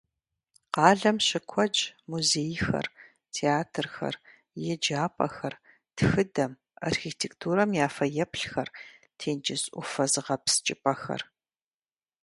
[0.73, 2.85] Къалэм щыкуэдщ музейхэр,
[3.35, 4.15] театрхэр,
[4.71, 5.53] еджапӀэхэр,
[5.95, 6.51] тхыдэм,
[6.89, 8.69] архитектурэм я фэеплъхэр,
[9.19, 11.21] тенджыз Ӏуфэ зыгъэпскӀыпӀэхэр.